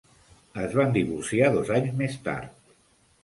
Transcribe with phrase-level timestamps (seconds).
[0.61, 2.59] Es van divorciar dos anys més tard.